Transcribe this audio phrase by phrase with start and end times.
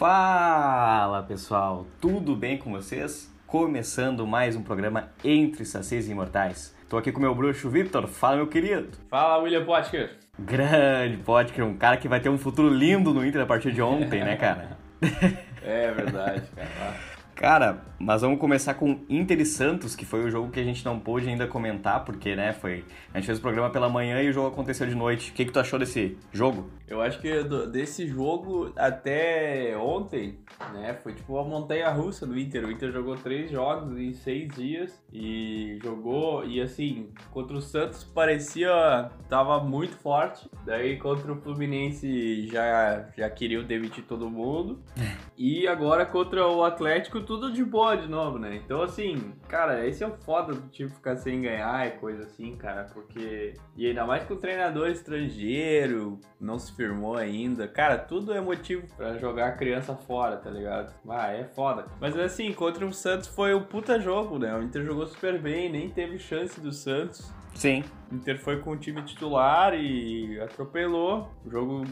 [0.00, 3.30] Fala pessoal, tudo bem com vocês?
[3.46, 6.74] Começando mais um programa Entre Sacês e Imortais.
[6.88, 8.96] Tô aqui com meu bruxo Victor, fala meu querido.
[9.10, 10.16] Fala William Potker.
[10.38, 13.82] Grande Potker, um cara que vai ter um futuro lindo no Inter a partir de
[13.82, 14.78] ontem, né cara?
[15.62, 16.96] é verdade, cara.
[17.34, 20.82] Cara, mas vamos começar com Inter e Santos, que foi o jogo que a gente
[20.86, 22.82] não pôde ainda comentar, porque, né, foi...
[23.12, 25.30] A gente fez o programa pela manhã e o jogo aconteceu de noite.
[25.30, 26.70] O que, que tu achou desse jogo?
[26.88, 27.30] Eu acho que
[27.70, 30.38] desse jogo até ontem,
[30.72, 32.64] né, foi tipo uma montanha-russa do Inter.
[32.64, 38.02] O Inter jogou três jogos em seis dias e jogou, e assim, contra o Santos
[38.02, 39.10] parecia...
[39.28, 40.48] tava muito forte.
[40.64, 44.80] Daí contra o Fluminense já, já queriam demitir todo mundo.
[45.42, 48.56] E agora contra o Atlético tudo de boa de novo, né?
[48.56, 52.56] Então, assim, cara, esse é o foda do time ficar sem ganhar e coisa assim,
[52.56, 53.54] cara, porque.
[53.76, 57.68] E ainda mais com o treinador estrangeiro, não se firmou ainda.
[57.68, 60.94] Cara, tudo é motivo para jogar a criança fora, tá ligado?
[61.08, 61.86] Ah, é foda.
[62.00, 64.54] Mas assim, contra o Santos foi um puta jogo, né?
[64.56, 67.32] O Inter jogou super bem, nem teve chance do Santos.
[67.54, 67.84] Sim.
[68.10, 71.30] O Inter foi com o time titular e atropelou.
[71.44, 71.84] O jogo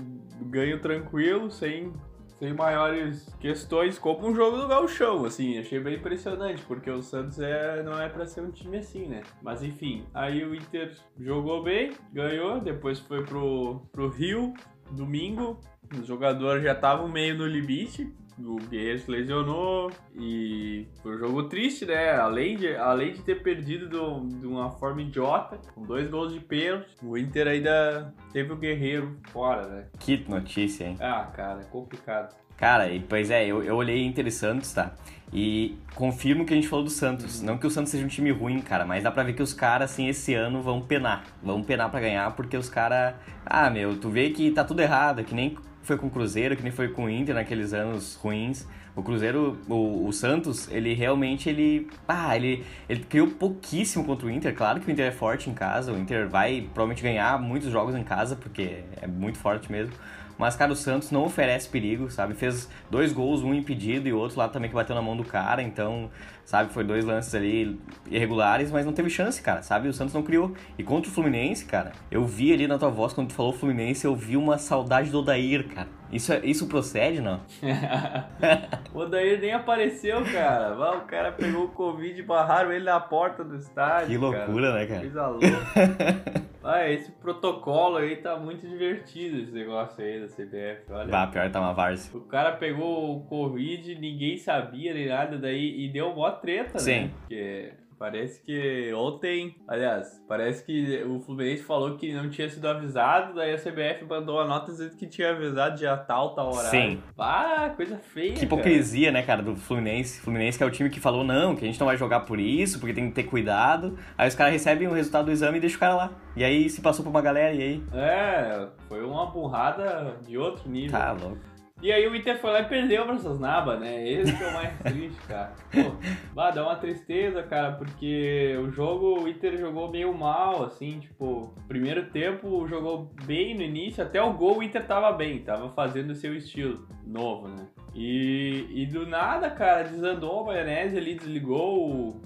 [0.43, 1.93] ganho tranquilo, sem
[2.39, 7.41] sem maiores questões, como um jogo do Gauchão, assim, achei bem impressionante, porque o Santos
[7.41, 9.23] é, não é para ser um time assim, né?
[9.43, 14.55] Mas enfim, aí o Inter jogou bem, ganhou, depois foi pro, pro Rio,
[14.93, 15.61] domingo,
[15.93, 21.43] os jogadores já estavam meio no limite, o Guerreiro se lesionou e foi um jogo
[21.45, 22.13] triste, né?
[22.15, 26.41] Além de, além de ter perdido do, de uma forma idiota, com dois gols de
[26.41, 29.85] pênalti, o Inter ainda teve o Guerreiro fora, né?
[29.99, 30.97] Que notícia, hein?
[31.01, 32.35] Ah, cara, é complicado.
[32.57, 34.93] Cara, e, pois é, eu, eu olhei Inter e Santos, tá?
[35.33, 37.41] E confirmo que a gente falou do Santos.
[37.41, 39.53] Não que o Santos seja um time ruim, cara, mas dá pra ver que os
[39.53, 41.25] caras, assim, esse ano vão penar.
[41.43, 43.15] Vão penar para ganhar, porque os caras.
[43.47, 45.57] Ah, meu, tu vê que tá tudo errado, que nem
[45.89, 48.67] foi com o Cruzeiro, que nem foi com o Inter naqueles anos ruins.
[48.95, 54.31] O Cruzeiro, o, o, Santos, ele realmente, ele, ah, ele, ele criou pouquíssimo contra o
[54.31, 54.55] Inter.
[54.55, 57.95] Claro que o Inter é forte em casa, o Inter vai provavelmente ganhar muitos jogos
[57.95, 59.95] em casa, porque é muito forte mesmo.
[60.39, 62.33] Mas, cara, o Santos não oferece perigo, sabe?
[62.33, 65.61] Fez dois gols, um impedido e outro lá também que bateu na mão do cara.
[65.61, 66.09] Então,
[66.45, 66.73] sabe?
[66.73, 67.79] Foi dois lances ali
[68.09, 69.89] irregulares, mas não teve chance, cara, sabe?
[69.89, 70.55] O Santos não criou.
[70.79, 74.07] E contra o Fluminense, cara, eu vi ali na tua voz, quando tu falou Fluminense,
[74.07, 75.89] eu vi uma saudade do Odair, cara.
[76.11, 77.41] Isso, é, isso procede, não?
[78.95, 80.97] o Odair nem apareceu, cara.
[80.97, 84.09] O cara pegou o Covid e barraram ele na porta do estádio.
[84.09, 84.79] Que loucura, cara.
[84.79, 85.01] né, cara?
[85.01, 86.39] Coisa louca.
[86.69, 91.09] Ah, esse protocolo aí tá muito divertido, esse negócio aí da CBF, olha.
[91.11, 92.15] Bah, pior tá uma várzea.
[92.15, 97.05] O cara pegou o Covid, ninguém sabia nem nada daí e deu mó treta, Sim.
[97.05, 97.11] né?
[97.21, 103.35] Porque Parece que ontem, aliás, parece que o Fluminense falou que não tinha sido avisado,
[103.35, 106.71] daí a CBF mandou a nota dizendo que tinha avisado dia tal, tal horário.
[106.71, 107.03] Sim.
[107.19, 108.35] Ah, coisa feia.
[108.35, 109.21] Que hipocrisia, cara.
[109.21, 110.21] né, cara, do Fluminense.
[110.21, 112.39] Fluminense que é o time que falou, não, que a gente não vai jogar por
[112.39, 113.99] isso, porque tem que ter cuidado.
[114.17, 116.11] Aí os caras recebem o resultado do exame e deixam o cara lá.
[116.37, 117.83] E aí se passou pra uma galera, e aí?
[117.93, 120.93] É, foi uma burrada de outro nível.
[120.93, 121.58] Tá louco.
[121.81, 124.09] E aí o Inter foi lá e perdeu pra essas nabas, né?
[124.09, 125.53] Esse que é o mais triste, cara.
[125.71, 125.95] Pô,
[126.35, 131.55] bah, dá uma tristeza, cara, porque o jogo, o Inter jogou meio mal, assim, tipo,
[131.69, 136.11] primeiro tempo jogou bem no início, até o gol o Inter tava bem, tava fazendo
[136.11, 137.69] o seu estilo novo, né?
[137.95, 142.21] E, e do nada, cara, desandou a maionese ali, desligou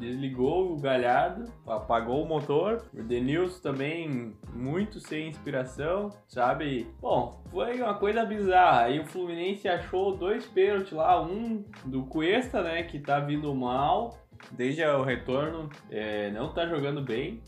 [0.00, 2.82] desligou o Galhardo, apagou o motor.
[2.92, 6.88] O Denilson também muito sem inspiração, sabe?
[7.00, 8.84] Bom, foi uma coisa bizarra.
[8.84, 14.18] Aí o Fluminense achou dois pênaltis lá, um do Cuesta, né, que tá vindo mal
[14.52, 17.42] desde o retorno, é, não tá jogando bem.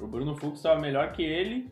[0.00, 1.70] O Bruno Fux estava melhor que ele.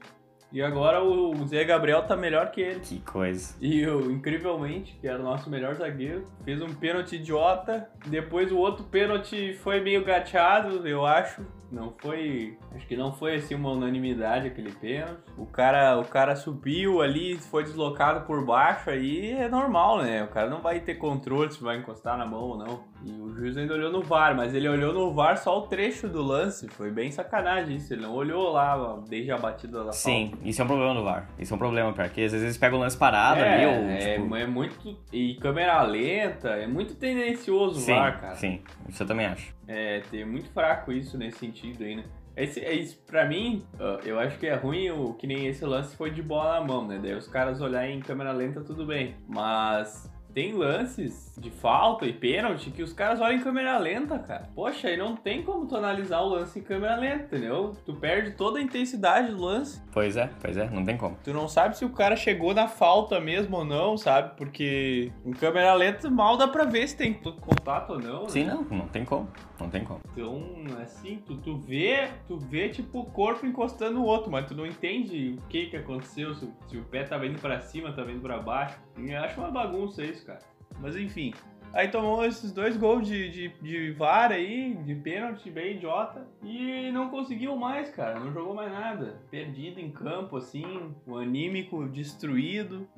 [0.51, 2.81] E agora o Zé Gabriel tá melhor que ele.
[2.81, 3.55] Que coisa.
[3.61, 7.89] E o, incrivelmente, que era o nosso melhor zagueiro, fez um pênalti idiota.
[8.07, 11.45] Depois o outro pênalti foi meio gateado, eu acho.
[11.71, 12.57] Não foi.
[12.75, 15.21] Acho que não foi assim uma unanimidade aquele pênalti.
[15.37, 20.25] O cara, o cara subiu ali, foi deslocado por baixo, aí é normal, né?
[20.25, 22.81] O cara não vai ter controle se vai encostar na mão ou não.
[23.05, 26.09] E o juiz ainda olhou no VAR, mas ele olhou no VAR só o trecho
[26.09, 26.67] do lance.
[26.69, 27.93] Foi bem sacanagem isso.
[27.93, 30.49] Ele não olhou lá desde a batida da Sim, falta.
[30.49, 31.29] isso é um problema do VAR.
[31.39, 33.67] Isso é um problema, porque às vezes pega o lance parado é, ali.
[33.67, 34.37] Ou, é, tipo...
[34.37, 34.99] é muito.
[35.13, 38.35] E câmera lenta, é muito tendencioso o sim, VAR, cara.
[38.35, 39.58] Sim, isso eu também acho.
[39.69, 42.05] É, tem muito fraco isso nesse sentido aí, né?
[42.35, 43.65] Esse, esse, pra mim,
[44.05, 46.87] eu acho que é ruim o que nem esse lance foi de bola na mão,
[46.87, 46.99] né?
[47.03, 49.17] Daí os caras olharem em câmera lenta, tudo bem.
[49.29, 54.49] Mas tem lances de falta e pênalti que os caras olham em câmera lenta, cara.
[54.55, 57.75] Poxa, aí não tem como tu analisar o lance em câmera lenta, entendeu?
[57.85, 59.83] Tu perde toda a intensidade do lance.
[59.93, 61.19] Pois é, pois é, não tem como.
[61.25, 64.37] Tu não sabe se o cara chegou na falta mesmo ou não, sabe?
[64.37, 68.23] Porque em câmera lenta mal dá pra ver se tem contato ou não.
[68.23, 68.29] Né?
[68.29, 69.29] Sim, não, não tem como.
[69.61, 70.01] Não tem como.
[70.13, 70.43] Então,
[70.81, 74.67] assim, tu, tu vê, tu vê tipo o corpo encostando no outro, mas tu não
[74.67, 78.21] entende o que que aconteceu, se, se o pé tava indo pra cima, tava indo
[78.21, 78.79] pra baixo.
[78.97, 80.41] E eu acho uma bagunça isso, cara.
[80.81, 81.33] Mas enfim.
[81.73, 86.27] Aí tomou esses dois gols de, de, de VAR aí, de pênalti, bem idiota.
[86.43, 88.19] E não conseguiu mais, cara.
[88.19, 89.21] Não jogou mais nada.
[89.31, 90.65] Perdido em campo, assim,
[91.07, 92.89] o anímico destruído.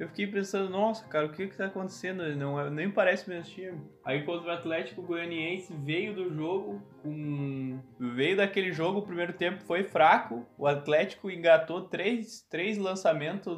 [0.00, 2.24] Eu fiquei pensando, nossa, cara, o que que tá acontecendo?
[2.34, 3.82] Não, é, nem parece mesmo time.
[4.02, 7.78] Aí contra o Atlético Goianiense veio do jogo com...
[7.98, 10.46] Veio daquele jogo, o primeiro tempo foi fraco.
[10.56, 13.54] O Atlético engatou três, três lançamentos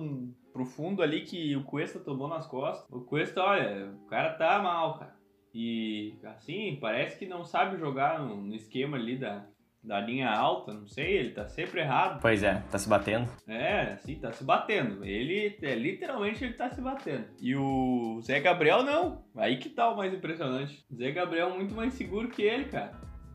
[0.53, 2.91] pro fundo ali que o Cuesta tomou nas costas.
[2.91, 5.15] O Cuesta, olha, o cara tá mal, cara.
[5.55, 9.47] E assim, parece que não sabe jogar no esquema ali da,
[9.83, 12.21] da linha alta, não sei, ele tá sempre errado.
[12.21, 13.29] Pois é, tá se batendo.
[13.49, 15.05] É, sim, tá se batendo.
[15.05, 17.25] Ele, é, literalmente, ele tá se batendo.
[17.41, 19.25] E o Zé Gabriel não.
[19.37, 20.85] Aí que tá o mais impressionante.
[20.95, 22.93] Zé Gabriel é muito mais seguro que ele, cara.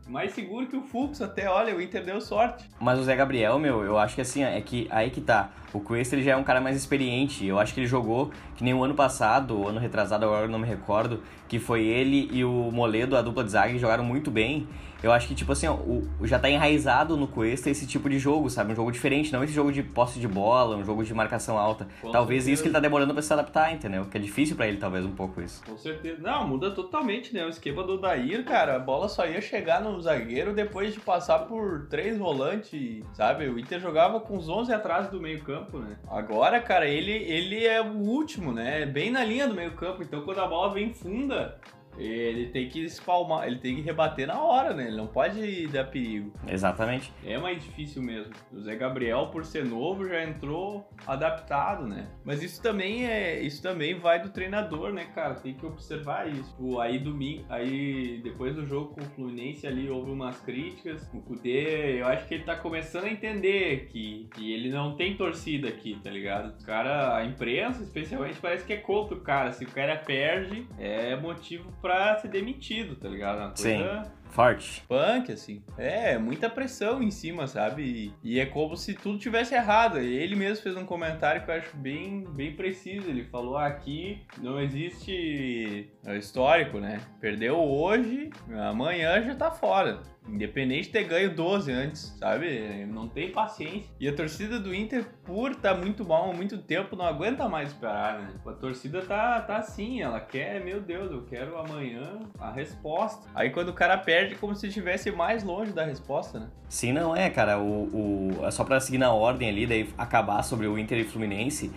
[0.08, 2.66] Mais seguro que o Fux até, olha, o Inter deu sorte.
[2.80, 5.52] Mas o Zé Gabriel, meu, eu acho que assim, é que aí que tá.
[5.72, 7.46] O Cuesta ele já é um cara mais experiente.
[7.46, 10.48] Eu acho que ele jogou que nem o ano passado, o ano retrasado, agora eu
[10.48, 14.04] não me recordo, que foi ele e o Moledo, a dupla de zaga, que jogaram
[14.04, 14.66] muito bem.
[15.00, 18.18] Eu acho que, tipo assim, ó, o, já tá enraizado no Cuesta esse tipo de
[18.18, 18.72] jogo, sabe?
[18.72, 21.86] Um jogo diferente, não esse jogo de posse de bola, um jogo de marcação alta.
[22.00, 22.54] Com talvez certeza.
[22.54, 24.06] isso que ele tá demorando pra se adaptar, entendeu?
[24.06, 25.62] Que é difícil para ele, talvez, um pouco isso.
[25.64, 26.20] Com certeza.
[26.20, 27.46] Não, muda totalmente, né?
[27.46, 31.40] O esquema do Dair, cara, a bola só ia chegar no zagueiro depois de passar
[31.40, 33.48] por três volantes, sabe?
[33.48, 35.96] O Inter jogava com os 11 atrás do meio campo, né?
[36.08, 38.86] Agora, cara, ele, ele é o último, né?
[38.86, 40.02] Bem na linha do meio campo.
[40.02, 41.58] Então, quando a bola vem funda,
[41.98, 44.88] ele tem que espalmar, ele tem que rebater na hora, né?
[44.88, 46.32] Ele não pode dar perigo.
[46.46, 47.12] Exatamente.
[47.24, 48.32] É mais difícil mesmo.
[48.52, 52.08] O Zé Gabriel, por ser novo, já entrou adaptado, né?
[52.24, 55.34] Mas isso também é, isso também vai do treinador, né, cara?
[55.34, 56.54] Tem que observar isso.
[56.58, 61.08] O aí domingo, aí depois do jogo com o Fluminense ali houve umas críticas.
[61.12, 65.16] O Kudê, eu acho que ele tá começando a entender que, que ele não tem
[65.16, 66.60] torcida aqui, tá ligado?
[66.60, 69.52] O cara, a imprensa, especialmente, parece que é contra o cara.
[69.52, 73.38] Se o cara perde, é motivo pra pra ser demitido, tá ligado?
[73.38, 74.10] Uma coisa Sim.
[74.30, 74.84] Forte.
[74.86, 75.62] Punk, assim.
[75.78, 78.12] É, muita pressão em cima, sabe?
[78.22, 79.98] E, e, é como se tudo tivesse errado.
[79.98, 83.08] Ele mesmo fez um comentário que eu acho bem, bem preciso.
[83.08, 87.00] Ele falou: ah, aqui não existe é histórico, né?
[87.20, 88.28] Perdeu hoje,
[88.68, 90.02] amanhã já tá fora.
[90.28, 92.86] Independente de ter ganho 12 antes, sabe?
[92.86, 93.90] Não tem paciência.
[93.98, 97.48] E a torcida do Inter, por estar tá muito mal há muito tempo, não aguenta
[97.48, 98.34] mais esperar, né?
[98.46, 103.28] A torcida tá, tá assim, ela quer, meu Deus, eu quero amanhã a resposta.
[103.34, 106.48] Aí quando o cara perde, é como se estivesse mais longe da resposta, né?
[106.68, 107.58] Sim, não é, cara.
[107.58, 111.04] O, o, é só pra seguir na ordem ali, daí acabar sobre o Inter e
[111.04, 111.72] Fluminense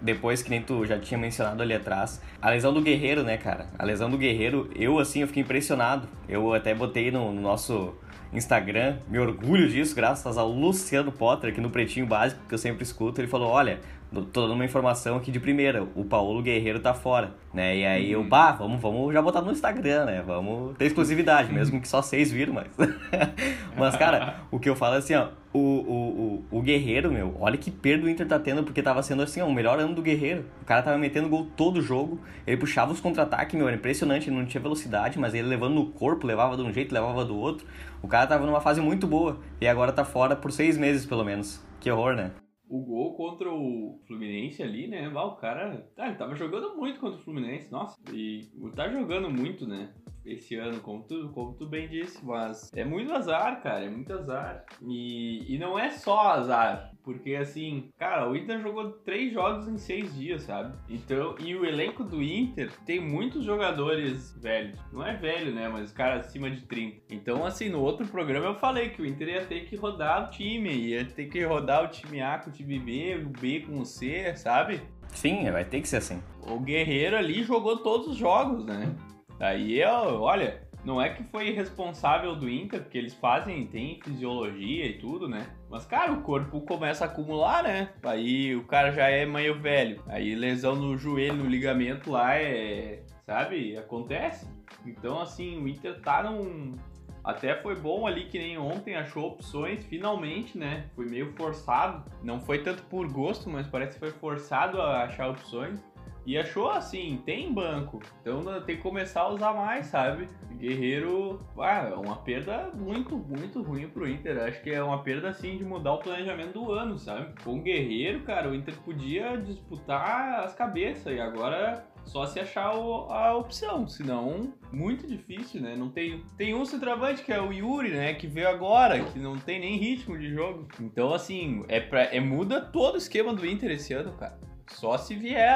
[0.00, 3.66] depois que nem tu já tinha mencionado ali atrás, a lesão do Guerreiro, né, cara?
[3.78, 6.08] A lesão do Guerreiro, eu assim, eu fiquei impressionado.
[6.28, 7.94] Eu até botei no, no nosso
[8.32, 12.82] Instagram, me orgulho disso, graças ao Luciano Potter, aqui no Pretinho Básico, que eu sempre
[12.82, 13.20] escuto.
[13.20, 13.80] Ele falou: Olha,
[14.12, 17.76] tô dando uma informação aqui de primeira, o Paulo Guerreiro tá fora, né?
[17.76, 18.28] E aí eu, uhum.
[18.28, 20.22] bah, vamos, vamos já botar no Instagram, né?
[20.24, 22.68] Vamos ter exclusividade, mesmo que só seis viram, mas.
[23.76, 27.36] mas, cara, o que eu falo é assim, ó, o, o, o, o Guerreiro, meu,
[27.40, 29.94] olha que perda o Inter tá tendo, porque tava sendo assim, ó, o melhor ano
[29.94, 30.44] do Guerreiro.
[30.62, 34.36] O cara tava metendo gol todo jogo, ele puxava os contra-ataques, meu, era impressionante, ele
[34.36, 37.66] não tinha velocidade, mas ele levando no corpo, levava de um jeito, levava do outro.
[38.02, 41.24] O cara tava numa fase muito boa, e agora tá fora por seis meses, pelo
[41.24, 41.60] menos.
[41.80, 42.30] Que horror, né?
[42.68, 45.08] O gol contra o Fluminense ali, né?
[45.08, 45.88] o cara.
[45.94, 47.98] Tá, ele tava jogando muito contra o Fluminense, nossa.
[48.12, 49.92] E tá jogando muito, né?
[50.26, 54.12] esse ano, como tu, como tu bem disse, mas é muito azar, cara, é muito
[54.12, 54.64] azar.
[54.82, 59.78] E, e não é só azar, porque assim, cara, o Inter jogou três jogos em
[59.78, 60.76] seis dias, sabe?
[60.88, 64.76] Então, e o elenco do Inter tem muitos jogadores velhos.
[64.92, 65.68] Não é velho, né?
[65.68, 67.02] Mas cara acima de 30.
[67.08, 70.30] Então, assim, no outro programa eu falei que o Inter ia ter que rodar o
[70.32, 73.78] time, ia ter que rodar o time A com o time B, o B com
[73.78, 74.80] o C, sabe?
[75.10, 76.20] Sim, vai ter que ser assim.
[76.42, 78.92] O Guerreiro ali jogou todos os jogos, né?
[79.38, 84.98] Aí, olha, não é que foi responsável do Inter, porque eles fazem, tem fisiologia e
[84.98, 85.48] tudo, né?
[85.68, 87.90] Mas, cara, o corpo começa a acumular, né?
[88.04, 90.00] Aí o cara já é meio velho.
[90.06, 93.02] Aí lesão no joelho, no ligamento lá é.
[93.26, 93.76] Sabe?
[93.76, 94.48] Acontece.
[94.86, 96.76] Então, assim, o Inter tá num.
[97.24, 100.84] Até foi bom ali que nem ontem achou opções, finalmente, né?
[100.94, 102.08] Foi meio forçado.
[102.22, 105.82] Não foi tanto por gosto, mas parece que foi forçado a achar opções.
[106.26, 108.00] E achou assim, tem banco.
[108.20, 110.28] Então tem que começar a usar mais, sabe?
[110.56, 114.42] Guerreiro, ah, é uma perda muito, muito ruim pro Inter.
[114.42, 117.32] Acho que é uma perda assim de mudar o planejamento do ano, sabe?
[117.44, 122.74] Com o Guerreiro, cara, o Inter podia disputar as cabeças e agora só se achar
[122.74, 125.76] o, a opção, senão muito difícil, né?
[125.76, 129.36] Não tem tem um centroavante que é o Yuri, né, que veio agora, que não
[129.36, 130.66] tem nem ritmo de jogo.
[130.80, 134.38] Então assim, é pra, é muda todo o esquema do Inter esse ano, cara.
[134.68, 135.50] Só se vier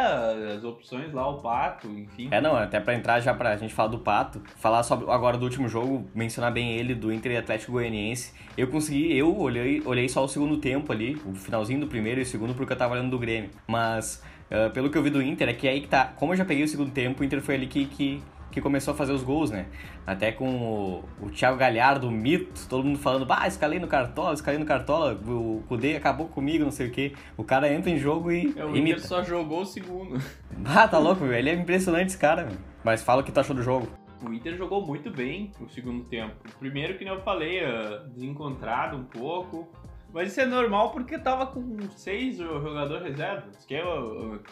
[0.56, 2.28] as opções lá, o Pato, enfim.
[2.30, 5.44] É, não, até pra entrar já pra gente falar do Pato, falar sobre agora do
[5.44, 8.32] último jogo, mencionar bem ele, do Inter e Atlético Goianiense.
[8.56, 12.22] Eu consegui, eu olhei, olhei só o segundo tempo ali, o finalzinho do primeiro e
[12.22, 13.50] o segundo, porque eu tava olhando do Grêmio.
[13.66, 16.36] Mas, uh, pelo que eu vi do Inter, é que aí que tá, como eu
[16.36, 19.12] já peguei o segundo tempo, o Inter foi ali que, que que começou a fazer
[19.12, 19.66] os gols, né?
[20.06, 24.34] Até com o, o Thiago Galhardo, o mito, todo mundo falando, bah, escalei no Cartola,
[24.34, 27.12] escalei no Cartola, o Kudê acabou comigo, não sei o quê.
[27.36, 28.98] O cara entra em jogo e é, o imita.
[28.98, 30.20] Inter só jogou o segundo.
[30.62, 31.32] Ah, tá louco, meu.
[31.32, 32.56] Ele é impressionante esse cara, meu.
[32.84, 33.88] Mas fala o que tu achou do jogo.
[34.22, 36.34] O Inter jogou muito bem no segundo tempo.
[36.54, 39.66] O primeiro, que nem eu falei, uh, desencontrado um pouco.
[40.12, 43.84] Mas isso é normal porque tava com seis jogadores reservas, que é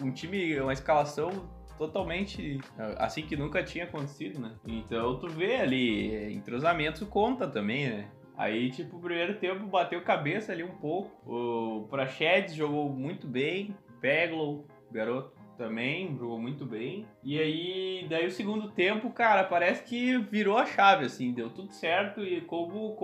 [0.01, 1.31] um time, uma escalação
[1.79, 2.61] totalmente
[2.99, 4.53] assim que nunca tinha acontecido, né?
[4.67, 8.09] Então tu vê ali, entrosamento conta também, né?
[8.37, 11.11] Aí, tipo, o primeiro tempo bateu cabeça ali um pouco.
[11.27, 13.75] O Prachedes jogou muito bem.
[14.01, 17.05] Peglo, garoto, também jogou muito bem.
[17.25, 21.73] E aí, daí o segundo tempo, cara, parece que virou a chave, assim, deu tudo
[21.73, 22.95] certo e como,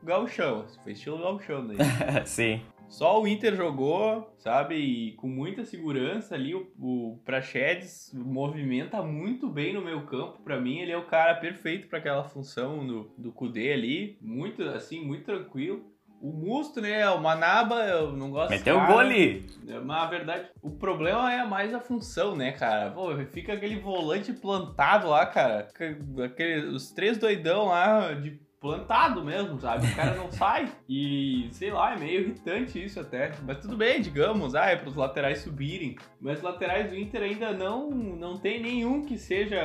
[0.00, 1.78] gauchão, assim, foi estilo gauchão daí.
[2.24, 2.62] Sim.
[2.88, 4.76] Só o Inter jogou, sabe?
[4.76, 6.54] E com muita segurança ali.
[6.54, 10.42] O, o Prachedes movimenta muito bem no meio campo.
[10.42, 14.18] Para mim, ele é o cara perfeito para aquela função do, do Kudê ali.
[14.20, 15.84] Muito, assim, muito tranquilo.
[16.20, 17.08] O Musto, né?
[17.10, 19.46] O Manaba, eu não gosto Meteu o gol ali.
[19.66, 22.90] Mas na verdade, o problema é mais a função, né, cara?
[22.90, 25.68] Pô, fica aquele volante plantado lá, cara.
[26.24, 29.86] Aquele, os três doidão lá de plantado mesmo, sabe?
[29.86, 30.72] O cara não sai.
[30.88, 33.32] E, sei lá, é meio irritante isso até.
[33.42, 35.96] Mas tudo bem, digamos, ah, é pros laterais subirem.
[36.20, 39.60] Mas os laterais do Inter ainda não, não tem nenhum que seja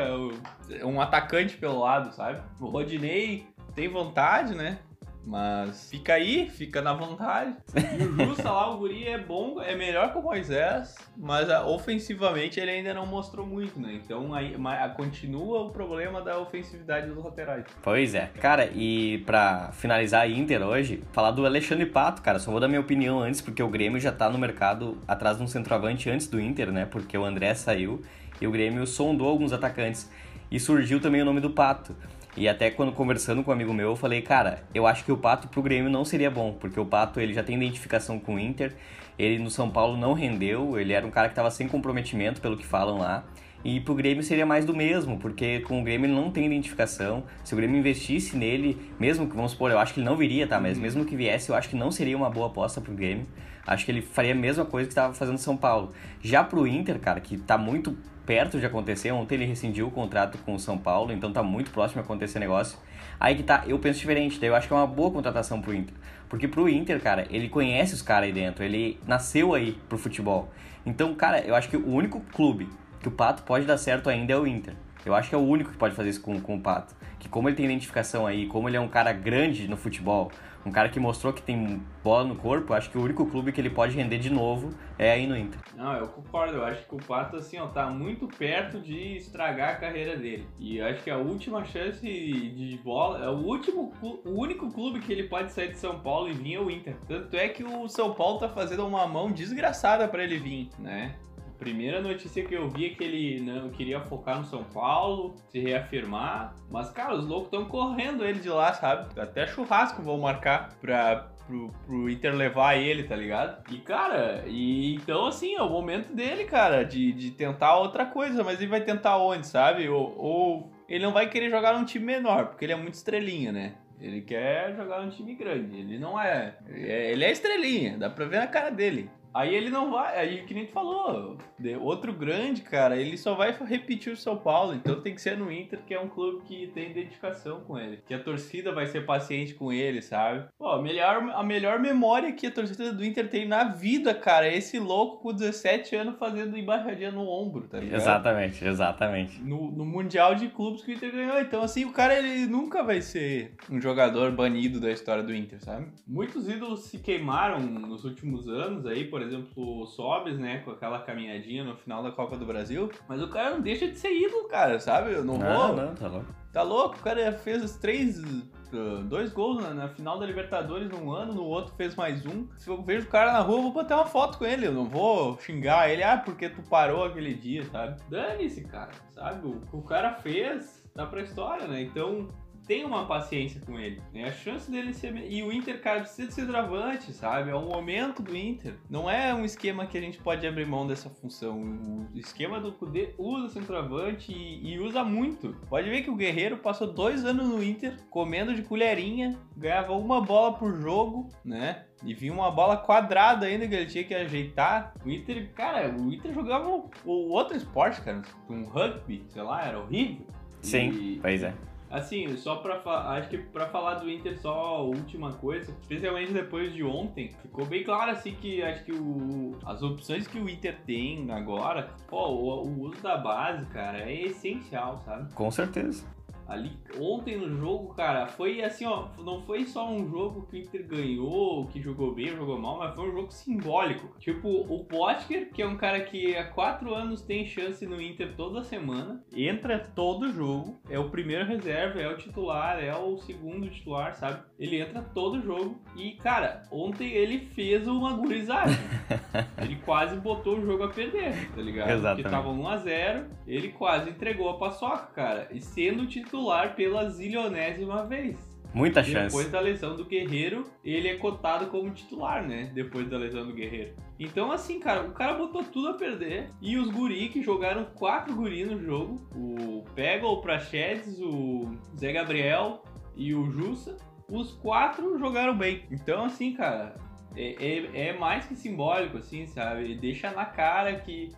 [0.84, 2.42] um atacante pelo lado, sabe?
[2.60, 4.80] O Rodinei tem vontade, né?
[5.26, 7.56] Mas fica aí, fica na vontade.
[7.76, 12.60] E o Justa lá, o Guri é bom, é melhor que o Moisés, mas ofensivamente
[12.60, 14.00] ele ainda não mostrou muito, né?
[14.04, 14.56] Então aí,
[14.96, 17.66] continua o problema da ofensividade dos laterais.
[17.82, 18.32] Pois é.
[18.40, 22.68] Cara, e pra finalizar a Inter hoje, falar do Alexandre Pato, cara, só vou dar
[22.68, 26.28] minha opinião antes, porque o Grêmio já tá no mercado atrás de um centroavante antes
[26.28, 26.86] do Inter, né?
[26.86, 28.02] Porque o André saiu
[28.40, 30.10] e o Grêmio sondou alguns atacantes.
[30.50, 31.96] E surgiu também o nome do Pato.
[32.36, 35.18] E até quando conversando com um amigo meu, eu falei, cara, eu acho que o
[35.18, 38.40] Pato pro Grêmio não seria bom, porque o Pato ele já tem identificação com o
[38.40, 38.74] Inter,
[39.20, 42.56] ele no São Paulo não rendeu, ele era um cara que estava sem comprometimento, pelo
[42.56, 43.26] que falam lá.
[43.64, 47.24] E pro Grêmio seria mais do mesmo, porque com o Grêmio ele não tem identificação.
[47.44, 50.48] Se o Grêmio investisse nele, mesmo que, vamos supor, eu acho que ele não viria,
[50.48, 50.60] tá?
[50.60, 50.84] Mas uhum.
[50.84, 53.28] mesmo que viesse, eu acho que não seria uma boa aposta pro Grêmio.
[53.68, 55.92] Acho que ele faria a mesma coisa que estava fazendo São Paulo.
[56.24, 59.12] Já pro Inter, cara, que tá muito perto de acontecer.
[59.12, 62.40] Ontem ele rescindiu o contrato com o São Paulo, então tá muito próximo de acontecer
[62.40, 62.78] negócio.
[63.20, 65.74] Aí que tá, eu penso diferente, daí eu acho que é uma boa contratação pro
[65.74, 65.94] Inter.
[66.28, 70.50] Porque pro Inter, cara, ele conhece os caras aí dentro, ele nasceu aí pro futebol.
[70.86, 72.68] Então, cara, eu acho que o único clube
[73.00, 74.74] que o Pato pode dar certo ainda é o Inter.
[75.06, 76.96] Eu acho que é o único que pode fazer isso com, com o Pato.
[77.20, 80.32] Que como ele tem identificação aí, como ele é um cara grande no futebol,
[80.66, 83.60] um cara que mostrou que tem bola no corpo, acho que o único clube que
[83.60, 85.60] ele pode render de novo é aí no Inter.
[85.76, 89.72] Não, eu concordo, eu acho que o Pato, assim, ó, tá muito perto de estragar
[89.72, 90.48] a carreira dele.
[90.60, 95.00] E eu acho que a última chance de bola, é o último, o único clube
[95.00, 96.96] que ele pode sair de São Paulo e vir é o Inter.
[97.08, 101.16] Tanto é que o São Paulo tá fazendo uma mão desgraçada para ele vir, né?
[101.62, 105.60] Primeira notícia que eu vi é que ele não queria focar no São Paulo, se
[105.60, 106.56] reafirmar.
[106.72, 109.08] Mas, cara, os loucos estão correndo ele de lá, sabe?
[109.20, 113.64] Até churrasco vão marcar pra, pro, pro Inter levar ele, tá ligado?
[113.72, 118.44] E, cara, e então, assim, é o momento dele, cara, de, de tentar outra coisa.
[118.44, 119.88] Mas ele vai tentar onde, sabe?
[119.88, 123.52] Ou, ou ele não vai querer jogar num time menor, porque ele é muito estrelinha,
[123.52, 123.76] né?
[124.00, 125.78] Ele quer jogar num time grande.
[125.78, 126.56] Ele não é.
[126.68, 129.12] Ele é estrelinha, dá pra ver na cara dele.
[129.34, 131.38] Aí ele não vai, aí que nem tu falou,
[131.80, 135.52] outro grande, cara, ele só vai repetir o São Paulo, então tem que ser no
[135.52, 139.06] Inter, que é um clube que tem identificação com ele, que a torcida vai ser
[139.06, 140.46] paciente com ele, sabe?
[140.58, 144.48] Pô, a melhor, a melhor memória que a torcida do Inter tem na vida, cara,
[144.48, 148.00] é esse louco com 17 anos fazendo embaixadinha no ombro, tá ligado?
[148.00, 149.42] Exatamente, exatamente.
[149.42, 152.84] No, no Mundial de Clubes que o Inter ganhou, então assim, o cara ele nunca
[152.84, 155.88] vai ser um jogador banido da história do Inter, sabe?
[156.06, 160.72] Muitos ídolos se queimaram nos últimos anos aí, por por exemplo, o Sobes, né, com
[160.72, 164.12] aquela caminhadinha no final da Copa do Brasil, mas o cara não deixa de ser
[164.12, 165.14] ídolo, cara, sabe?
[165.14, 165.44] Eu não vou.
[165.44, 166.26] Não, não, tá louco.
[166.52, 166.96] Tá louco?
[166.98, 168.20] O cara fez os três.
[168.20, 172.48] uh, Dois gols na, na final da Libertadores num ano, no outro fez mais um.
[172.58, 174.66] Se eu vejo o cara na rua, eu vou bater uma foto com ele.
[174.68, 178.02] Eu não vou xingar ele, ah, porque tu parou aquele dia, sabe?
[178.10, 179.48] Dane-se, cara, sabe?
[179.48, 181.82] O que o cara fez tá pra história, né?
[181.84, 182.28] Então,
[182.72, 184.02] tem uma paciência com ele.
[184.14, 184.24] Né?
[184.24, 185.14] A chance dele ser.
[185.30, 187.50] E o Inter, cara, precisa de centroavante, sabe?
[187.50, 188.76] É o momento do Inter.
[188.90, 191.60] Não é um esquema que a gente pode abrir mão dessa função.
[191.62, 195.54] O esquema do Kudê usa centroavante e, e usa muito.
[195.68, 200.22] Pode ver que o Guerreiro passou dois anos no Inter, comendo de colherinha, ganhava uma
[200.22, 201.84] bola por jogo, né?
[202.06, 204.94] E vinha uma bola quadrada ainda que ele tinha que ajeitar.
[205.06, 208.22] O Inter, cara, o Inter jogava o, o outro esporte, cara.
[208.50, 210.26] Um rugby, sei lá, era horrível.
[210.62, 211.54] Sim, E- pois é.
[211.92, 216.32] Assim, só pra falar, acho que pra falar do Inter, só a última coisa, especialmente
[216.32, 220.50] depois de ontem, ficou bem claro assim que acho que o, as opções que o
[220.50, 225.34] Inter tem agora, pô, o, o uso da base, cara, é essencial, sabe?
[225.34, 226.06] Com certeza.
[226.52, 230.60] Ali, ontem no jogo, cara, foi assim, ó, não foi só um jogo que o
[230.60, 234.14] Inter ganhou, que jogou bem, jogou mal, mas foi um jogo simbólico.
[234.20, 238.36] Tipo, o Potker, que é um cara que há quatro anos tem chance no Inter
[238.36, 243.70] toda semana, entra todo jogo, é o primeiro reserva, é o titular, é o segundo
[243.70, 244.44] titular, sabe?
[244.60, 248.78] Ele entra todo jogo e, cara, ontem ele fez uma gurizagem.
[249.58, 251.92] ele quase botou o jogo a perder, tá ligado?
[251.92, 252.24] Exatamente.
[252.24, 255.48] Porque tava 1x0, ele quase entregou a paçoca, cara.
[255.50, 256.41] E sendo titular
[256.76, 258.52] pela zilionésima vez.
[258.74, 259.50] Muita Depois chance.
[259.50, 262.72] da lesão do Guerreiro, ele é cotado como titular, né?
[262.74, 263.96] Depois da lesão do Guerreiro.
[264.18, 266.50] Então, assim, cara, o cara botou tudo a perder.
[266.62, 272.14] E os guri que jogaram quatro guri no jogo: o Pega, o Prachedes, o Zé
[272.14, 272.82] Gabriel
[273.16, 273.98] e o Jussa.
[274.30, 275.84] Os quatro jogaram bem.
[275.92, 276.96] Então, assim, cara,
[277.36, 279.96] é, é, é mais que simbólico, assim, sabe?
[279.96, 281.30] Deixa na cara que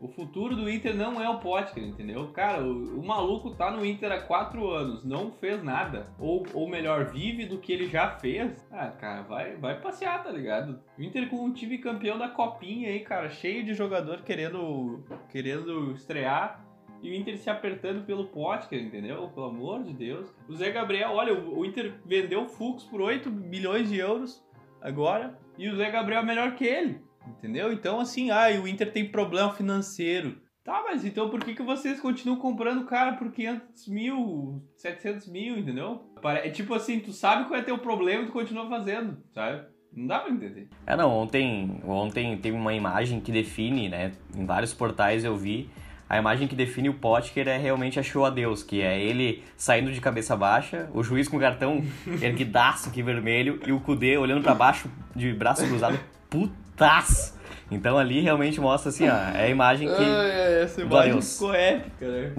[0.00, 2.28] o futuro do Inter não é o Potker, entendeu?
[2.32, 6.08] Cara, o, o maluco tá no Inter há quatro anos, não fez nada.
[6.18, 8.66] Ou, ou melhor, vive do que ele já fez.
[8.70, 10.80] Ah, cara, vai, vai passear, tá ligado?
[10.98, 15.92] O Inter com um time campeão da copinha aí, cara, cheio de jogador querendo, querendo
[15.92, 16.64] estrear.
[17.02, 19.28] E o Inter se apertando pelo Potker, entendeu?
[19.34, 20.32] Pelo amor de Deus.
[20.48, 24.44] O Zé Gabriel, olha, o Inter vendeu o Fux por 8 milhões de euros
[24.80, 25.36] agora.
[25.58, 27.00] E o Zé Gabriel é melhor que ele.
[27.26, 27.72] Entendeu?
[27.72, 30.40] Então, assim, ah, o Inter tem problema financeiro.
[30.64, 35.26] Tá, mas então por que, que vocês continuam comprando o cara por 500 mil, 700
[35.26, 36.04] mil, entendeu?
[36.22, 39.66] É tipo assim, tu sabe qual é teu problema e tu continua fazendo, sabe?
[39.92, 40.68] Não dá pra entender.
[40.86, 44.12] É, não, ontem, ontem teve uma imagem que define, né?
[44.34, 45.68] Em vários portais eu vi.
[46.08, 49.90] A imagem que define o Potker é realmente achou a Deus, que é ele saindo
[49.90, 51.82] de cabeça baixa, o juiz com o cartão
[52.22, 55.98] erguidaço aqui vermelho e o Kudê olhando pra baixo de braço cruzado,
[56.72, 57.40] putaço.
[57.70, 61.32] Então ali realmente mostra assim, ó, é a imagem que Ai, essa imagem Deus.
[61.32, 62.32] ficou épica, né?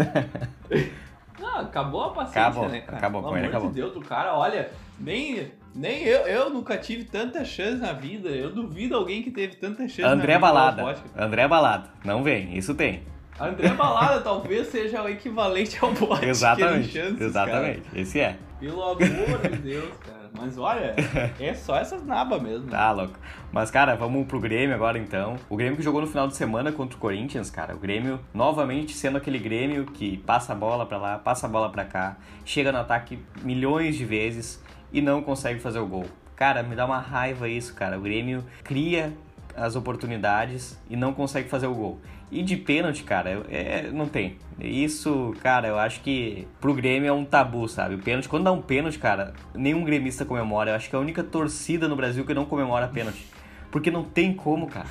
[1.39, 2.97] Não, acabou a paciência, Acabou, né, cara?
[2.97, 3.69] acabou, Pelo com ele amor acabou.
[3.69, 4.69] de Deus, o cara, olha,
[4.99, 8.29] nem, nem eu, eu nunca tive tanta chance na vida.
[8.29, 10.37] Eu duvido alguém que teve tanta chance na André vida.
[10.47, 11.01] igual o Balada.
[11.17, 11.89] André Balada.
[12.05, 13.03] Não vem, isso tem.
[13.39, 16.89] André Balada talvez seja o equivalente ao Potker Exatamente.
[16.93, 17.83] chances, exatamente.
[17.95, 18.25] Esse é.
[18.27, 18.37] cara.
[18.59, 20.22] Pelo amor de Deus, cara.
[20.35, 20.95] Mas olha,
[21.39, 22.67] é só essas nabas mesmo.
[22.67, 23.13] Tá louco.
[23.51, 25.35] Mas, cara, vamos pro Grêmio agora então.
[25.49, 27.75] O Grêmio que jogou no final de semana contra o Corinthians, cara.
[27.75, 31.69] O Grêmio novamente sendo aquele Grêmio que passa a bola pra lá, passa a bola
[31.69, 36.05] pra cá, chega no ataque milhões de vezes e não consegue fazer o gol.
[36.35, 37.97] Cara, me dá uma raiva isso, cara.
[37.97, 39.13] O Grêmio cria
[39.55, 42.01] as oportunidades e não consegue fazer o gol.
[42.33, 44.37] E de pênalti, cara, é, não tem.
[44.59, 47.93] Isso, cara, eu acho que pro Grêmio é um tabu, sabe?
[47.93, 50.71] O pênalti, quando dá um pênalti, cara, nenhum gremista comemora.
[50.71, 53.27] Eu acho que é a única torcida no Brasil que não comemora pênalti.
[53.71, 54.87] Porque não tem como, cara.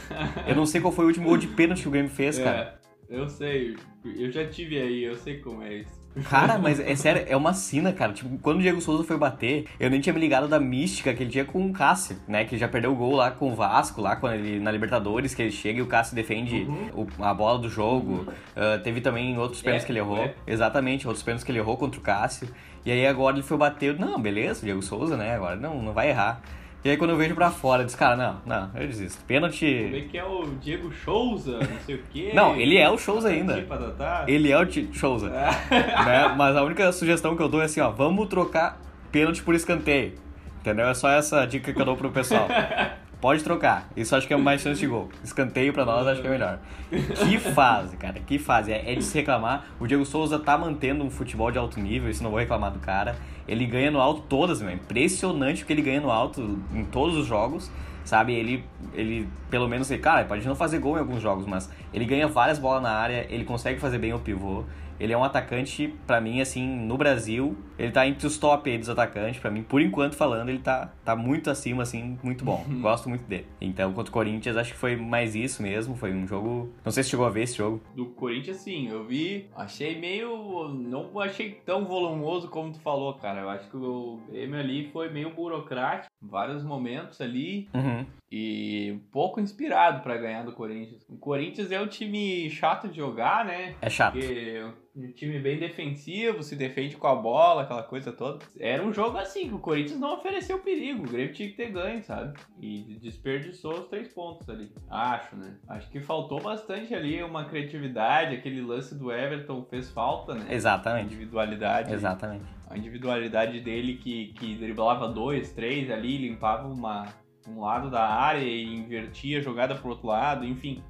[0.47, 2.79] Eu não sei qual foi o último gol de pênalti que o Grêmio fez, cara.
[3.11, 3.77] É, eu sei.
[4.05, 6.03] Eu já tive aí, eu sei como é isso.
[6.29, 8.13] Cara, mas é sério, é uma sina, cara.
[8.13, 11.23] Tipo, quando o Diego Souza foi bater, eu nem tinha me ligado da mística que
[11.23, 12.45] ele tinha com o Cássio, né?
[12.45, 15.41] Que já perdeu o gol lá com o Vasco, lá quando ele na Libertadores, que
[15.43, 18.27] ele chega e o Cássio defende o- a bola do jogo.
[18.55, 20.19] Ah, teve também outros pênaltis É, que ele errou.
[20.19, 20.35] é.
[20.47, 22.49] Exatamente, outros pênaltis que ele errou contra o Cássio.
[22.85, 23.99] E aí agora ele foi bater.
[23.99, 25.35] Não, beleza, o Diego Souza, né?
[25.37, 26.43] Agora não, não vai errar.
[26.85, 29.19] E aí quando eu vejo pra fora, eu disse, cara, não, não, eu desisto.
[29.19, 29.67] Como Pênalti.
[29.67, 32.33] é que é o Diego Souza, não sei o quê.
[32.35, 33.63] Não, ele é o Souza ainda.
[33.63, 34.25] Patati, patatá.
[34.27, 35.29] Ele é o Souza.
[35.31, 36.35] né?
[36.37, 38.81] Mas a única sugestão que eu dou é assim, ó, vamos trocar
[39.13, 40.15] pênalti por escanteio.
[40.61, 40.89] Entendeu?
[40.89, 42.49] É só essa dica que eu dou pro pessoal.
[43.23, 43.89] Pode trocar.
[43.97, 45.09] Isso acho que é mais chance de gol.
[45.23, 46.59] Escanteio pra nós acho que é melhor.
[46.91, 48.19] Que fase, cara.
[48.19, 48.73] Que fase.
[48.73, 49.65] É, é de se reclamar.
[49.79, 52.81] O Diego Souza tá mantendo um futebol de alto nível, isso não vou reclamar do
[52.81, 53.15] cara.
[53.47, 54.73] Ele ganha no alto todas, meu.
[54.73, 57.71] Impressionante o que ele ganha no alto em todos os jogos.
[58.05, 58.35] Sabe?
[58.35, 62.05] Ele, ele pelo menos, ele, cara, pode não fazer gol em alguns jogos, mas ele
[62.05, 64.65] ganha várias bolas na área, ele consegue fazer bem o pivô.
[65.03, 68.79] Ele é um atacante, para mim, assim, no Brasil, ele tá entre os top aí
[68.79, 69.41] dos atacantes.
[69.41, 72.65] para mim, por enquanto falando, ele tá, tá muito acima, assim, muito bom.
[72.69, 72.81] Uhum.
[72.81, 73.47] Gosto muito dele.
[73.61, 75.97] Então, contra o Corinthians, acho que foi mais isso mesmo.
[75.97, 76.71] Foi um jogo.
[76.85, 77.83] Não sei se chegou a ver esse jogo.
[77.97, 79.49] Do Corinthians, sim, eu vi.
[79.57, 80.69] Achei meio.
[80.69, 83.41] Não achei tão volumoso como tu falou, cara.
[83.41, 86.13] Eu acho que o Grêmio ali foi meio burocrático.
[86.23, 87.69] Vários momentos ali.
[87.75, 87.92] Uhum.
[88.31, 91.05] E pouco inspirado para ganhar do Corinthians.
[91.09, 93.75] O Corinthians é um time chato de jogar, né?
[93.83, 94.15] É chato.
[94.15, 94.65] Porque
[94.97, 98.45] um time bem defensivo, se defende com a bola, aquela coisa toda.
[98.59, 101.05] Era um jogo assim, que o Corinthians não ofereceu perigo.
[101.05, 102.39] O Grêmio tinha que ter ganho, sabe?
[102.59, 104.73] E desperdiçou os três pontos ali.
[104.91, 105.57] Acho, né?
[105.69, 108.37] Acho que faltou bastante ali uma criatividade.
[108.37, 110.47] Aquele lance do Everton fez falta, né?
[110.51, 111.03] Exatamente.
[111.03, 111.93] A individualidade.
[111.93, 112.45] Exatamente.
[112.69, 117.07] A individualidade dele que, que driblava dois, três ali, limpava uma,
[117.49, 120.83] um lado da área e invertia a jogada pro outro lado, enfim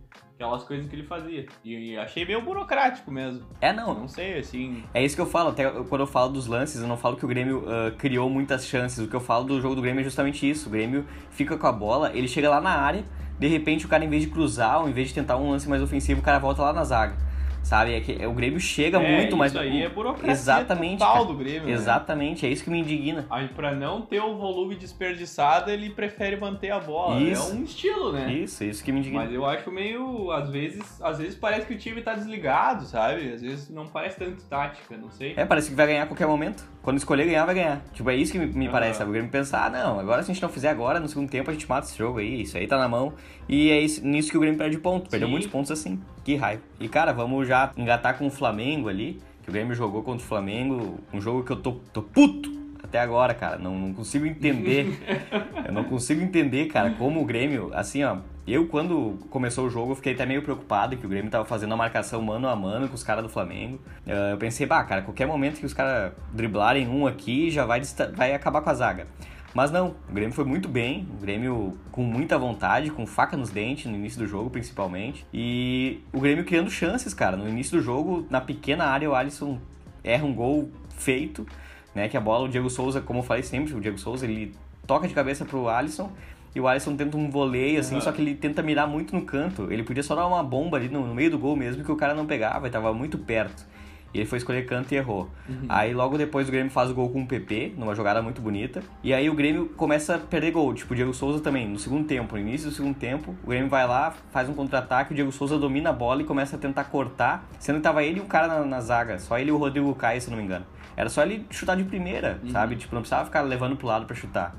[0.42, 1.46] aquelas coisas que ele fazia.
[1.64, 3.46] E achei meio burocrático mesmo.
[3.60, 3.94] É, não.
[3.94, 4.82] Não sei, assim.
[4.92, 7.24] É isso que eu falo, até quando eu falo dos lances, eu não falo que
[7.24, 8.98] o Grêmio uh, criou muitas chances.
[8.98, 10.68] O que eu falo do jogo do Grêmio é justamente isso.
[10.68, 13.04] O Grêmio fica com a bola, ele chega lá na área,
[13.38, 15.68] de repente o cara, em vez de cruzar, ou em vez de tentar um lance
[15.68, 17.16] mais ofensivo, o cara volta lá na zaga.
[17.62, 17.94] Sabe?
[17.94, 19.52] É que é, o Grêmio chega é, muito mais.
[19.52, 21.66] Isso aí é burocracia Exatamente, total do Grêmio.
[21.66, 21.72] Né?
[21.72, 22.48] Exatamente, né?
[22.48, 23.26] é isso que me indigna.
[23.30, 27.20] Aí, pra não ter o volume desperdiçado, ele prefere manter a bola.
[27.20, 27.50] Isso.
[27.50, 28.32] É um estilo, né?
[28.32, 29.20] Isso, isso que me indigna.
[29.20, 30.30] Mas eu acho meio.
[30.32, 33.32] Às vezes, às vezes parece que o time tá desligado, sabe?
[33.32, 35.34] Às vezes não parece tanto tática, não sei.
[35.36, 36.71] É, parece que vai ganhar a qualquer momento.
[36.82, 37.80] Quando escolher ganhar, vai ganhar.
[37.92, 38.72] Tipo, é isso que me, me uhum.
[38.72, 39.10] parece, sabe?
[39.10, 41.48] O Grêmio pensar, ah, não, agora se a gente não fizer agora, no segundo tempo
[41.48, 43.12] a gente mata esse jogo aí, isso aí tá na mão.
[43.48, 45.08] E é isso, nisso que o Grêmio perde ponto.
[45.08, 45.32] Perdeu Sim.
[45.32, 46.00] muitos pontos assim.
[46.24, 46.62] Que raiva.
[46.80, 50.28] E, cara, vamos já engatar com o Flamengo ali, que o Grêmio jogou contra o
[50.28, 52.50] Flamengo, um jogo que eu tô, tô puto
[52.82, 53.58] até agora, cara.
[53.58, 54.98] Não, não consigo entender.
[55.64, 58.18] eu não consigo entender, cara, como o Grêmio, assim, ó.
[58.46, 61.76] Eu, quando começou o jogo, fiquei até meio preocupado que o Grêmio tava fazendo a
[61.76, 63.80] marcação mano a mano com os caras do Flamengo.
[64.04, 67.80] Eu pensei, bah, cara, qualquer momento que os caras driblarem um aqui, já vai,
[68.14, 69.06] vai acabar com a zaga.
[69.54, 73.50] Mas não, o Grêmio foi muito bem, o Grêmio com muita vontade, com faca nos
[73.50, 75.26] dentes no início do jogo, principalmente.
[75.32, 77.36] E o Grêmio criando chances, cara.
[77.36, 79.60] No início do jogo, na pequena área, o Alisson
[80.02, 81.46] erra um gol feito,
[81.94, 82.08] né?
[82.08, 84.54] Que a bola, o Diego Souza, como eu falei sempre, o Diego Souza, ele
[84.86, 86.10] toca de cabeça pro Alisson
[86.54, 88.00] e o Alisson tenta um voleio, assim, uhum.
[88.00, 89.72] só que ele tenta mirar muito no canto.
[89.72, 91.96] Ele podia só dar uma bomba ali no, no meio do gol mesmo, que o
[91.96, 93.66] cara não pegava, ele tava muito perto.
[94.14, 95.30] E ele foi escolher canto e errou.
[95.48, 95.64] Uhum.
[95.70, 98.82] Aí logo depois o Grêmio faz o gol com o PP, numa jogada muito bonita.
[99.02, 100.74] E aí o Grêmio começa a perder gol.
[100.74, 103.70] Tipo, o Diego Souza também, no segundo tempo, no início do segundo tempo, o Grêmio
[103.70, 106.84] vai lá, faz um contra-ataque, o Diego Souza domina a bola e começa a tentar
[106.84, 109.56] cortar, sendo que tava ele e um cara na, na zaga, só ele e o
[109.56, 110.66] Rodrigo Caio, se não me engano.
[110.94, 112.50] Era só ele chutar de primeira, uhum.
[112.50, 112.76] sabe?
[112.76, 114.54] Tipo, não precisava ficar levando pro lado para chutar.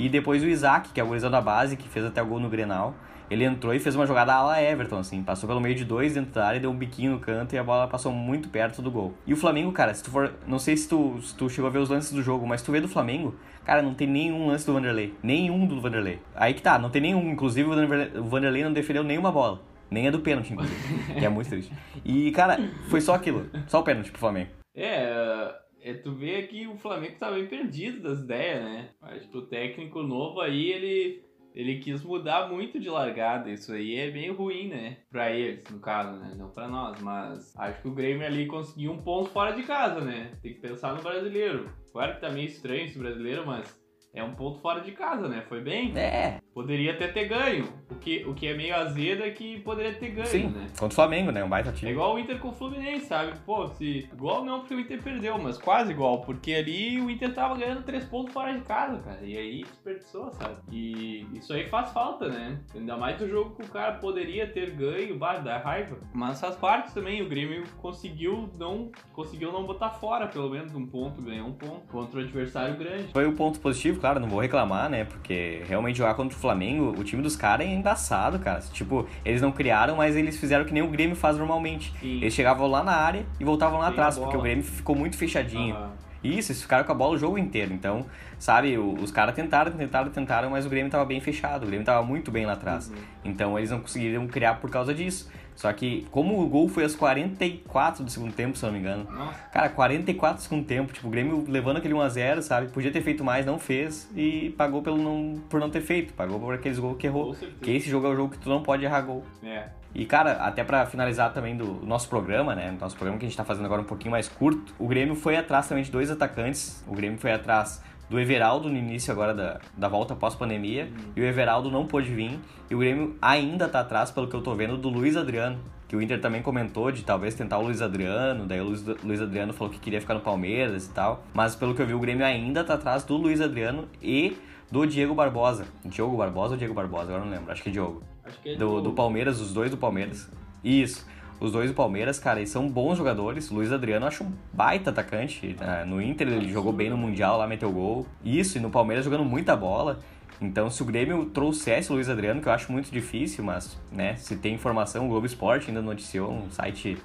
[0.00, 2.40] E depois o Isaac, que é o goleiro da base, que fez até o gol
[2.40, 2.94] no Grenal.
[3.30, 5.22] Ele entrou e fez uma jogada à la Everton, assim.
[5.22, 7.62] Passou pelo meio de dois dentro da área, deu um biquinho no canto e a
[7.62, 9.12] bola passou muito perto do gol.
[9.26, 10.32] E o Flamengo, cara, se tu for.
[10.46, 12.72] Não sei se tu, se tu chegou a ver os lances do jogo, mas tu
[12.72, 15.14] vê do Flamengo, cara, não tem nenhum lance do Vanderlei.
[15.22, 16.18] Nenhum do Vanderlei.
[16.34, 17.30] Aí que tá, não tem nenhum.
[17.30, 19.60] Inclusive o Vanderlei não defendeu nenhuma bola.
[19.90, 21.12] Nem a do pênalti, inclusive.
[21.12, 21.70] que é muito triste.
[22.02, 22.58] E, cara,
[22.88, 23.50] foi só aquilo.
[23.66, 24.48] Só o pênalti pro Flamengo.
[24.74, 28.90] É, é, tu vê que o Flamengo tá bem perdido das ideias, né?
[29.02, 33.50] Acho que o técnico novo aí, ele ele quis mudar muito de largada.
[33.50, 34.98] Isso aí é meio ruim, né?
[35.10, 36.34] Pra eles, no caso, né?
[36.36, 37.00] Não pra nós.
[37.00, 40.32] Mas acho que o Grêmio ali conseguiu um ponto fora de casa, né?
[40.42, 41.70] Tem que pensar no brasileiro.
[41.92, 43.79] Claro que tá meio estranho esse brasileiro, mas
[44.12, 45.42] é um ponto fora de casa, né?
[45.48, 45.96] Foi bem.
[45.96, 46.40] É.
[46.52, 47.68] Poderia até ter ganho.
[47.90, 50.66] O que, o que é meio azedo é que poderia ter ganho, Sim, né?
[50.70, 51.44] Contra o Flamengo, né?
[51.44, 51.90] Um baita time.
[51.90, 53.38] É igual o Inter com o Fluminense, sabe?
[53.46, 54.08] Pô, se.
[54.12, 56.22] Igual não, porque o Inter perdeu, mas quase igual.
[56.22, 59.20] Porque ali o Inter tava ganhando três pontos fora de casa, cara.
[59.22, 60.56] E aí desperdiçou, sabe?
[60.72, 62.58] E isso aí faz falta, né?
[62.74, 65.98] Ainda mais o jogo que o cara poderia ter ganho, bah, dá raiva.
[66.12, 67.22] Mas faz parte também.
[67.22, 68.90] O Grêmio conseguiu não.
[69.12, 73.12] Conseguiu não botar fora, pelo menos, um ponto, ganhou um ponto contra o adversário grande.
[73.12, 75.04] Foi o um ponto positivo, claro, não vou reclamar né?
[75.04, 78.60] Porque realmente jogar contra o Flamengo, o time dos caras é embaçado, cara.
[78.72, 81.92] Tipo, eles não criaram, mas eles fizeram que nem o Grêmio faz normalmente.
[82.00, 82.16] Sim.
[82.16, 85.76] Eles chegavam lá na área e voltavam lá atrás, porque o Grêmio ficou muito fechadinho.
[85.76, 85.90] Uhum.
[86.22, 87.72] Isso, eles ficaram com a bola o jogo inteiro.
[87.72, 88.04] Então,
[88.38, 91.62] sabe, os caras tentaram, tentaram, tentaram, mas o Grêmio tava bem fechado.
[91.62, 92.88] O Grêmio tava muito bem lá atrás.
[92.88, 92.96] Uhum.
[93.24, 95.30] Então, eles não conseguiram criar por causa disso.
[95.60, 99.06] Só que, como o gol foi aos 44 do segundo tempo, se não me engano.
[99.10, 99.38] Nossa.
[99.52, 100.90] Cara, 44 do segundo tempo.
[100.90, 102.68] Tipo, o Grêmio levando aquele 1x0, sabe?
[102.68, 104.10] Podia ter feito mais, não fez.
[104.16, 106.14] E pagou pelo não, por não ter feito.
[106.14, 107.36] Pagou por aqueles gols que errou.
[107.60, 109.22] Que esse jogo é o jogo que tu não pode errar gol.
[109.44, 109.68] É.
[109.94, 112.74] E, cara, até para finalizar também do nosso programa, né?
[112.80, 114.74] Nosso programa que a gente tá fazendo agora um pouquinho mais curto.
[114.78, 116.82] O Grêmio foi atrás também de dois atacantes.
[116.88, 121.12] O Grêmio foi atrás do Everaldo no início agora da, da volta pós-pandemia, uhum.
[121.14, 124.42] e o Everaldo não pôde vir, e o Grêmio ainda tá atrás, pelo que eu
[124.42, 127.80] tô vendo, do Luiz Adriano, que o Inter também comentou de talvez tentar o Luiz
[127.80, 131.54] Adriano, daí o Luiz, Luiz Adriano falou que queria ficar no Palmeiras e tal, mas
[131.54, 134.36] pelo que eu vi, o Grêmio ainda tá atrás do Luiz Adriano e
[134.70, 135.66] do Diego Barbosa.
[135.84, 137.12] Diogo Barbosa ou Diego Barbosa?
[137.12, 138.02] Agora não lembro, acho que é Diogo.
[138.24, 140.28] Acho que é do, do Palmeiras, os dois do Palmeiras.
[140.64, 141.06] Isso.
[141.40, 143.50] Os dois do Palmeiras, cara, eles são bons jogadores.
[143.50, 145.56] Luiz Adriano acho um baita atacante.
[145.58, 145.84] Né?
[145.86, 148.06] No Inter ele jogou bem no Mundial, lá meteu gol.
[148.22, 149.98] Isso, e no Palmeiras jogando muita bola.
[150.38, 154.16] Então, se o Grêmio trouxesse o Luiz Adriano, que eu acho muito difícil, mas, né,
[154.16, 156.98] se tem informação, o Globo Esporte ainda noticiou, um site,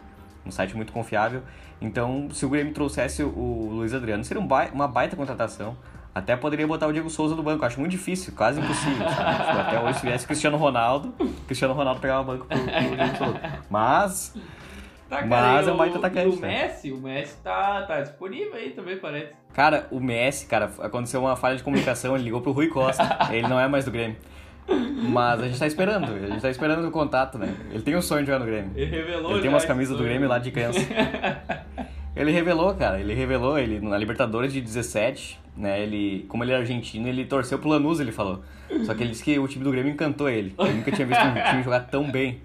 [0.46, 1.42] um site muito confiável.
[1.82, 5.78] Então, se o Grêmio trouxesse o Luiz Adriano, seria um uma baita contratação.
[6.16, 9.06] Até poderia botar o Diego Souza no banco, acho muito difícil, quase impossível.
[9.06, 11.14] Tipo, até hoje, se viesse Cristiano Ronaldo,
[11.46, 13.42] Cristiano Ronaldo pegava o banco pro, pro Diego Souza.
[13.70, 14.34] Mas.
[15.10, 16.38] Tá, cara, mas é um baita atacante.
[16.38, 16.64] o né?
[16.64, 19.34] Messi, o Messi tá, tá disponível aí também, parece.
[19.54, 23.04] Cara, o Messi, cara, aconteceu uma falha de comunicação, ele ligou pro Rui Costa.
[23.30, 24.16] ele não é mais do Grêmio.
[24.68, 27.54] Mas a gente tá esperando, a gente tá esperando o contato, né?
[27.72, 28.72] Ele tem um sonho de jogar no Grêmio.
[28.74, 30.80] Ele revelou Ele tem umas camisas do Grêmio lá de criança.
[32.16, 35.82] ele revelou, cara, ele revelou, ele na Libertadores de 17, né?
[35.82, 38.44] Ele, como ele é argentino, ele torceu pro Lanús, ele falou.
[38.86, 40.56] Só que ele disse que o time do Grêmio encantou ele.
[40.58, 42.42] Ele nunca tinha visto um time jogar tão bem.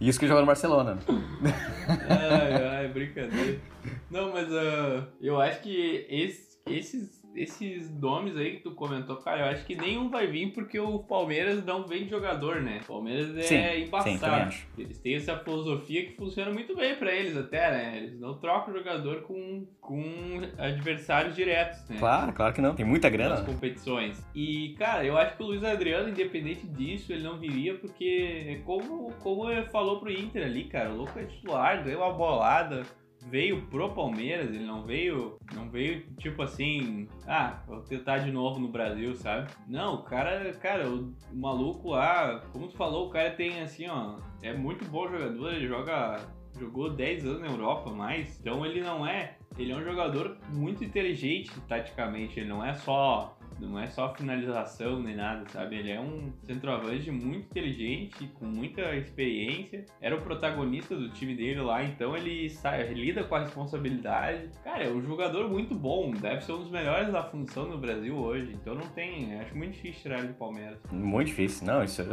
[0.00, 0.98] E isso que ele joga no Barcelona.
[2.08, 3.58] ai, ai, brincadeira.
[4.10, 9.40] Não, mas uh, eu acho que esse, esses esses nomes aí que tu comentou, cara,
[9.40, 12.80] eu acho que nenhum vai vir porque o Palmeiras não vem de jogador, né?
[12.84, 14.52] O Palmeiras é sim, embaçado.
[14.52, 17.98] Sim, eles têm essa filosofia que funciona muito bem para eles até, né?
[17.98, 20.02] Eles não trocam jogador com, com
[20.58, 21.96] adversários diretos, né?
[21.98, 22.74] Claro, claro que não.
[22.74, 23.36] Tem muita grana.
[23.36, 24.24] Nas competições.
[24.34, 29.12] E, cara, eu acho que o Luiz Adriano, independente disso, ele não viria porque, como,
[29.20, 32.82] como ele falou pro Inter ali, cara, o louco é titular, ganhou uma bolada
[33.28, 38.58] veio pro Palmeiras, ele não veio, não veio tipo assim, ah, vou tentar de novo
[38.58, 39.50] no Brasil, sabe?
[39.66, 43.86] Não, o cara, cara, o, o maluco lá, como tu falou, o cara tem assim,
[43.88, 46.20] ó, é muito bom jogador, ele joga
[46.58, 50.84] jogou 10 anos na Europa mais, então ele não é, ele é um jogador muito
[50.84, 55.76] inteligente taticamente, ele não é só não é só finalização nem nada, sabe?
[55.76, 59.84] Ele é um centroavante muito inteligente, com muita experiência.
[60.00, 64.50] Era o protagonista do time dele lá, então ele sai, lida com a responsabilidade.
[64.64, 68.16] Cara, é um jogador muito bom, deve ser um dos melhores da função no Brasil
[68.16, 68.52] hoje.
[68.52, 70.78] Então não tem, acho muito difícil tirar ele do Palmeiras.
[70.90, 72.06] Muito difícil, não, isso é...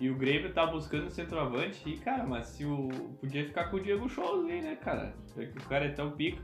[0.00, 2.88] E o Grêmio tá buscando centroavante e, cara, mas se o
[3.20, 4.06] podia ficar com o Diego
[4.48, 5.14] aí, né, cara?
[5.32, 6.42] Porque o cara é tão pico.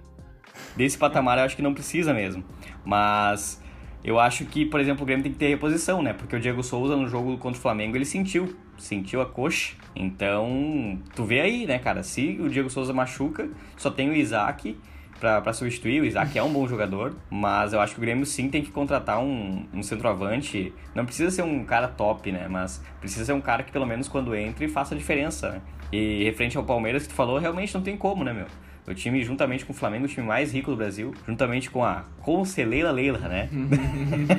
[0.77, 2.45] Desse patamar eu acho que não precisa mesmo.
[2.85, 3.63] Mas
[4.03, 6.13] eu acho que, por exemplo, o Grêmio tem que ter reposição, né?
[6.13, 9.75] Porque o Diego Souza no jogo contra o Flamengo ele sentiu, sentiu a coxa.
[9.95, 12.03] Então, tu vê aí, né, cara?
[12.03, 14.77] Se o Diego Souza machuca, só tem o Isaac
[15.21, 16.01] para substituir.
[16.01, 18.71] O Isaac é um bom jogador, mas eu acho que o Grêmio sim tem que
[18.71, 20.73] contratar um, um centroavante.
[20.95, 22.49] Não precisa ser um cara top, né?
[22.49, 25.63] Mas precisa ser um cara que pelo menos quando entre faça diferença, né?
[25.93, 28.47] E referente ao Palmeiras que tu falou, realmente não tem como, né, meu?
[28.91, 32.05] O time, juntamente com o Flamengo, o time mais rico do Brasil, juntamente com a
[32.23, 33.49] Conselheira Leila, né?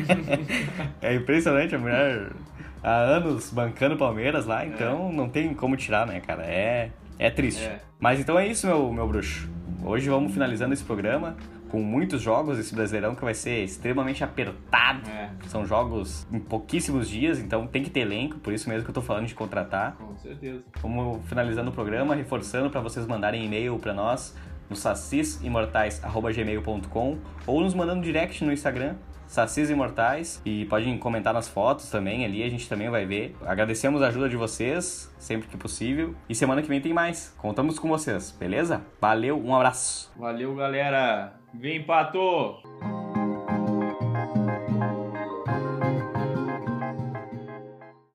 [1.02, 2.32] é impressionante, a mulher
[2.84, 5.16] há anos bancando Palmeiras lá, então é.
[5.16, 6.44] não tem como tirar, né, cara?
[6.44, 7.64] É, é triste.
[7.64, 7.80] É.
[7.98, 9.50] Mas então é isso, meu, meu bruxo.
[9.84, 11.38] Hoje vamos finalizando esse programa
[11.72, 15.10] com muitos jogos, esse Brasileirão que vai ser extremamente apertado.
[15.10, 15.32] É.
[15.48, 18.94] São jogos em pouquíssimos dias, então tem que ter elenco, por isso mesmo que eu
[18.94, 19.96] tô falando de contratar.
[19.96, 20.62] Com certeza.
[20.82, 24.36] Vamos finalizando o programa, reforçando para vocês mandarem e-mail para nós
[24.70, 28.96] no sacisimortais.gmail.com ou nos mandando direct no Instagram,
[29.32, 33.34] Sacis Imortais, e podem comentar nas fotos também ali, a gente também vai ver.
[33.46, 37.34] Agradecemos a ajuda de vocês, sempre que possível, e semana que vem tem mais.
[37.38, 38.82] Contamos com vocês, beleza?
[39.00, 40.12] Valeu, um abraço.
[40.18, 41.34] Valeu, galera.
[41.54, 43.11] Vem, Pato!